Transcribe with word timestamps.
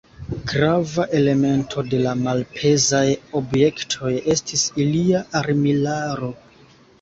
Grava 0.51 1.03
elemento 1.17 1.83
de 1.91 1.99
la 2.05 2.13
malpezaj 2.21 3.03
objektoj 3.41 4.15
estis 4.37 4.65
ilia 4.87 5.23
armilaro. 5.43 6.33